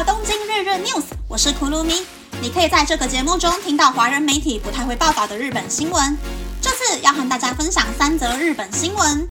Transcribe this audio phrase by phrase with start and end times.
[0.00, 2.06] 到东京日日 news，我是库鲁咪。
[2.40, 6.16] 你可以在这个节目中听到华人媒体不太会报道的日本新闻。
[6.58, 9.28] 这次要和大家分享三则日本新闻。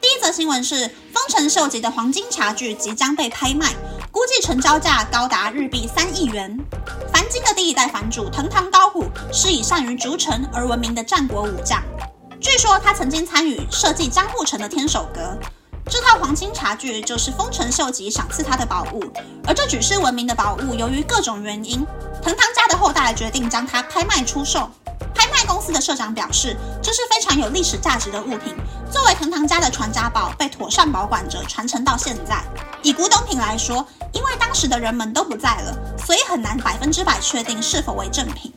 [0.00, 3.72] 第一则新闻是丰臣秀吉的黄金茶具即将被拍卖，
[4.10, 6.58] 估计成交价高达日币三亿元。
[7.12, 11.80] 繁金的第一代藩主藤堂高虎是以善于逐城而闻名的战国武将。
[12.40, 15.36] 据说他曾经参与设计江户城的天守阁，
[15.90, 19.02] 这套黄金茶具就是丰臣秀吉赏赐他的宝物。
[19.44, 21.84] 而这举世闻名的宝物，由于各种原因，
[22.22, 24.70] 藤堂家的后代决定将它拍卖出售。
[25.14, 28.54] 拍卖公司的社长表示，这是非常有历史价值的物品，
[28.88, 32.40] 作为藤堂家的传家宝，被妥善保管着，传承到现在。
[32.82, 38.52] 以古董品来说，因为当时的人们都不在了，所以很难百分之百确定是否为正品。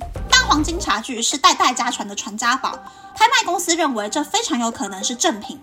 [0.52, 2.72] 黄金茶具是代代家传的传家宝，
[3.16, 5.58] 拍卖公司认为这非常有可能是正品。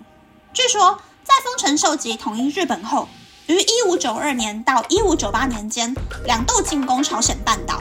[0.51, 3.07] 据说，在丰臣秀吉统一日本后，
[3.45, 7.79] 于一五九二年到一五九八年间，两度进攻朝鲜半岛，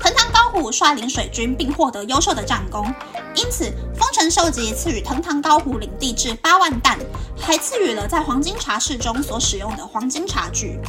[0.00, 2.92] 藤堂高虎率领水军并获得优秀的战功，
[3.36, 6.98] 因此丰臣秀吉赐予藤堂高虎领地至八万担，
[7.40, 10.80] 还赐予了在黄金茶室中所使用的黄金茶具。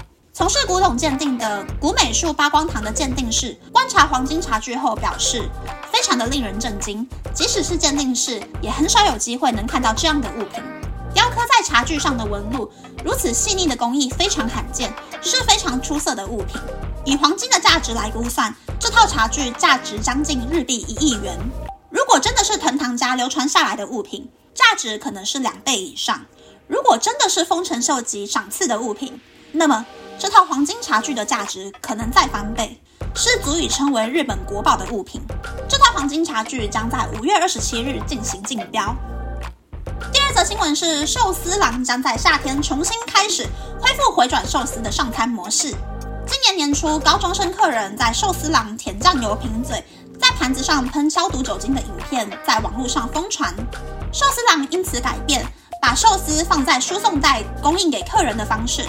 [0.41, 5.47] 从事古董鉴定的古美术八光堂的鉴定师观察黄金茶具后表示，
[5.93, 7.07] 非常的令人震惊。
[7.31, 10.63] 即使是鉴定师，也很少有机会能看到这样的物品。
[11.13, 12.71] 雕刻在茶具上的纹路
[13.05, 16.59] 如此细腻的工艺非常罕见，是非常出色的物品。
[17.05, 21.37] 以黄金的价值来估算，这套茶具价值将近日币一亿元。
[21.91, 26.25] 如果真的是藤堂家流传下来的物品，价值可能是两倍以上。
[26.67, 29.85] 如果真的是丰臣秀吉赏赐的物品，那么。
[30.21, 32.79] 这套黄金茶具的价值可能再翻倍，
[33.15, 35.19] 是足以称为日本国宝的物品。
[35.67, 38.95] 这套黄金茶具将在五月二十七日进行竞标。
[40.13, 43.47] 第二则新闻是，寿司郎将在夏天重新开始
[43.81, 45.73] 恢复回转寿司的上餐模式。
[46.27, 49.83] 今年年初，高中生客人在寿司郎舔酱油瓶嘴，
[50.21, 53.51] 在盘子上喷消毒酒精的影片在网络上疯传。
[54.13, 55.43] 寿司郎因此改变，
[55.81, 58.85] 把寿司放在输送带供应给客人的方式。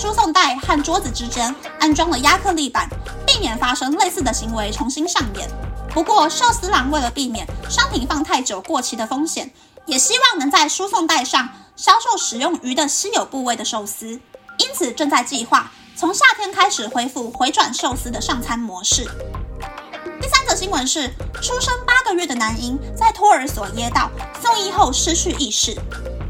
[0.00, 2.88] 输送带和桌子之间安装了亚克力板，
[3.26, 5.46] 避免发生类似的行为重新上演。
[5.90, 9.52] 不过，寿司郎为了避免商品放太久过期的风险，
[9.84, 11.46] 也希望能在输送带上
[11.76, 14.18] 销售使用鱼的稀有部位的寿司，
[14.56, 19.06] 因此正在计划从夏天开始恢复回转寿司的上餐模式。
[20.18, 21.10] 第三则新闻是，
[21.42, 24.10] 出生八个月的男婴在托儿所噎到，
[24.42, 25.76] 送医后失去意识。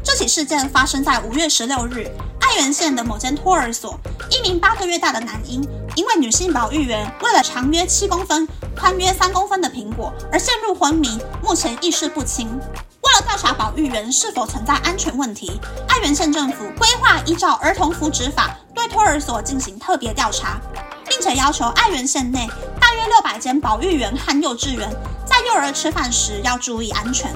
[0.03, 2.11] 这起事件发生在五月十六日。
[2.51, 3.97] 爱媛县的某间托儿所，
[4.29, 8.45] 一名八个月大的男婴，因为女性保育员为了长约七公分、
[8.77, 12.49] 宽约三公分的苹果而陷入昏迷，目前意识不清。
[12.49, 20.59] 为了调查保育员是否存在安全问题，爱媛县政府规划依照儿童福祉法对托儿所进行特别调查，
[21.07, 22.49] 并且要求爱媛县内
[22.81, 24.93] 大约六百间保育员和幼稚园
[25.25, 27.33] 在幼儿吃饭时要注意安全。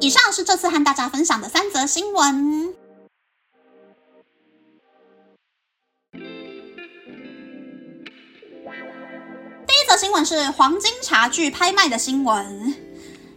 [0.00, 2.81] 以上是这次和大家分享的三则新闻。
[10.24, 12.74] 是黄金茶具拍卖的新闻。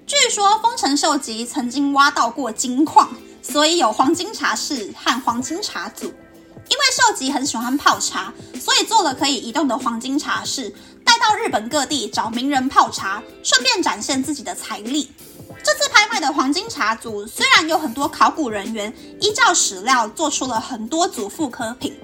[0.06, 3.10] 据说丰臣秀吉曾经挖到过金矿，
[3.42, 6.06] 所以有黄金茶室和黄金茶组。
[6.06, 15.12] 因为秀吉很喜欢泡茶，所以做了可以移动的黄金茶室，带到日本各地找名人泡茶，顺便展现自己的财力。
[15.64, 21.96] 这次拍卖的黄金茶组虽然有很多考古人员依照史料做出了很多组复刻品，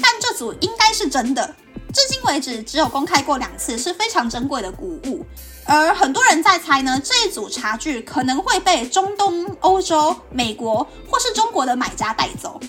[0.00, 1.54] 但这组应该是真的。
[1.92, 5.24] 至今为止，只有公开过两次，是非常珍贵的古物。
[5.64, 12.60] 而很多人在猜呢，这一组茶具可能会被中东、欧洲、美国或是中国的买家带走。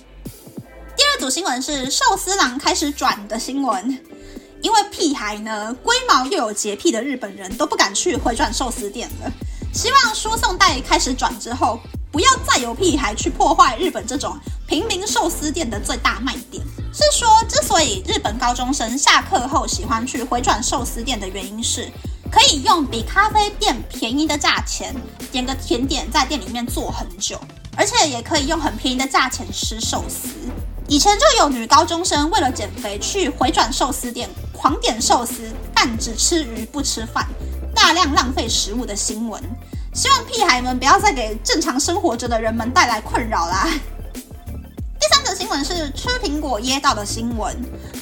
[0.96, 3.98] 第二组新闻是寿司郎开始转的新闻，
[4.62, 9.32] 因为屁孩呢，龟毛又有洁癖的日本人都不敢去回转寿司店了。
[9.74, 11.80] 希望输送带开始转之后，
[12.12, 14.38] 不要再有屁孩去破坏日本这种
[14.68, 16.62] 平民寿司店的最大卖点。
[16.94, 21.90] 是说，之所以日本高中生下课后喜欢去回转寿司店的原因是，
[22.30, 24.94] 可以用比咖啡店便宜的价钱
[25.32, 27.40] 点个甜点，在店里面坐很久，
[27.78, 30.28] 而且也可以用很便宜的价钱吃寿司。
[30.90, 37.26] 以前就有女高中生为了减肥去回转寿司店狂点寿司，但只吃鱼不吃饭，
[37.74, 39.42] 大量浪费食物的新闻。
[39.94, 43.70] 希望屁孩们不要再给正常生活着的人们带来困扰啦。
[45.60, 47.56] 是吃苹果噎到的新闻，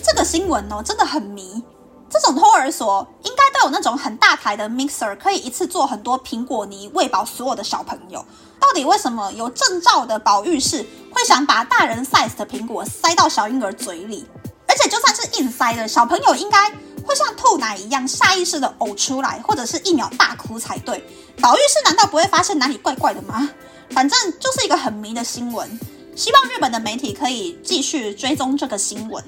[0.04, 1.64] 这个新闻哦真的很迷。
[2.10, 8.26] 这种托儿所应该都有那种很大台的 mixer，可以一次做很多苹果泥喂饱所有的小朋友。
[8.60, 14.26] 到底为什么有证照的保育室会想把大人 size 的苹果塞到小婴儿嘴里？
[14.68, 16.70] 而且就算是硬塞的，小朋友应该
[17.06, 21.04] 会像吐奶一样下意识的呕出来，或者是一秒大哭才对。
[21.40, 23.50] 保育室难道不会发现哪里怪怪的吗？
[23.92, 25.80] 反正就是一个很迷的新闻。
[26.20, 29.24] 希望日本的媒体可以继续追踪这个新闻。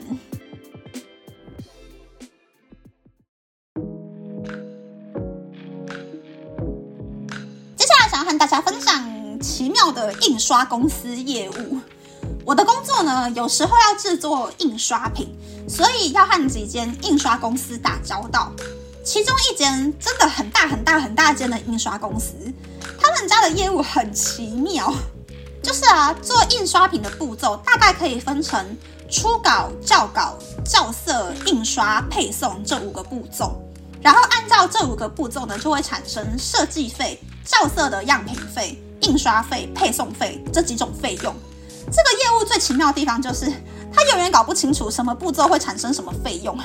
[7.78, 11.80] 接下来想要和大家分享奇妙的印刷公司业务。
[12.44, 15.34] 我的工作呢，有时候要制作印刷品，
[15.70, 18.52] 所以要和几间印刷公司打交道。
[19.02, 22.34] 其中一间真的很大很大很大间的印刷公司，
[23.00, 24.94] 他们家的业务很奇妙。
[25.62, 28.78] 就是啊，做印刷品的步骤大概可以分成
[29.10, 33.62] 初稿、校稿、校色、印刷、配送这五个步骤。
[34.02, 41.36] 然后按照这五个步骤呢，就会产生设计费、校色的样品费、印刷费、配送费这几种费用。
[41.92, 43.46] 这个业务最奇妙的地方就是，
[43.94, 46.58] 他永远搞不清楚什么步骤会产生什么费用。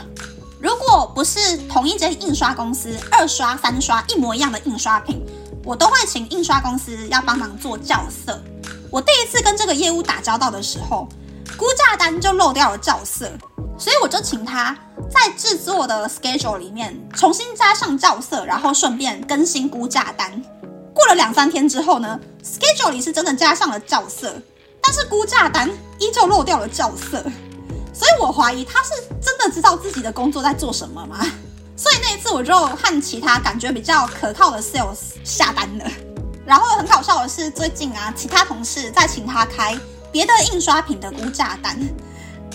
[0.59, 5.23] 如果不是同一间印刷公司二刷、三刷一模一样的印刷品，
[5.63, 8.43] 我都会请印刷公司要帮忙做校色。
[8.91, 11.09] 我第一次跟这个业务打交道的时候，
[11.57, 13.31] 估价单就漏掉了校色，
[13.79, 14.77] 所以我就请他
[15.11, 20.43] 在制作的 schedule 里面重新加上校色，然后顺便更新估价单。
[20.95, 24.41] 过了两三天之后呢，schedule 里是真的加上了校色，
[24.81, 25.69] 但是估价单
[25.99, 27.23] 依旧漏掉了校色，
[27.93, 28.91] 所以我怀疑他是
[29.21, 31.19] 真的知道自己的工作在做什么吗？
[31.77, 35.85] 所以那一次我就和其他感觉比较可靠的 sales 下单了。
[36.47, 39.77] 然后很搞笑的是，最近啊，其他同事在请他开
[40.13, 41.77] 别的印刷品的估价单，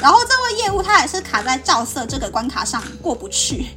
[0.01, 3.67] 然后这位业务他还是卡在照色这个关卡上过不去，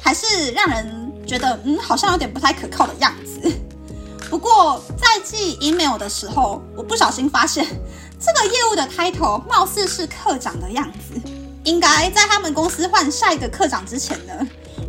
[0.00, 3.52] 还是让人觉得嗯，好像有点不太可靠的样子。
[4.30, 7.66] 不过在寄 email 的时候，我不小心发现
[8.20, 11.20] 这个业务的开头貌似是科长的样子，
[11.64, 14.32] 应该在他们公司换下一个科长之前呢，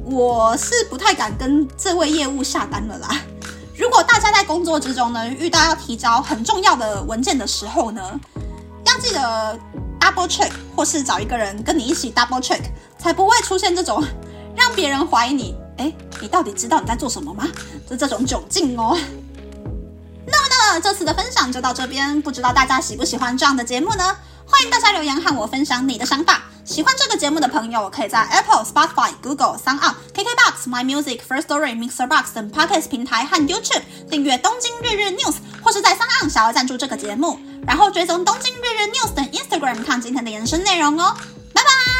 [0.05, 3.21] 我是不太敢跟这位业务下单了啦。
[3.77, 8.19] 如果大家在工作之中呢，遇到要提交很重要的文件的时候呢，
[8.85, 9.59] 要记得
[9.99, 12.59] double check，或是找一个人跟你一起 double check，
[12.97, 14.03] 才不会出现这种
[14.55, 17.47] 让别人怀疑你，哎，你到底知道你在做什么吗？
[17.87, 18.97] 的这种窘境哦。
[20.25, 24.03] 那么呢，这次的分享就到这边，不知道大家喜不喜欢这样的节目呢？
[24.47, 26.45] 欢迎大家留言和我分享你的想法。
[26.67, 29.79] 喜欢这个节目的朋友，可以在 Apple、Spotify、Google、Sound、
[30.13, 41.15] KKBox、My Music、First Story、Mixer Box 等 Podcast 平台和 YouTube 订阅《东京日日 News》，或是在 Sound 想要赞助这个节目，然后追踪《东京日日 News》等 Instagram 看今天的延伸内容哦。
[41.53, 41.96] 拜拜。